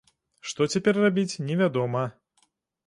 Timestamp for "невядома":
1.51-2.03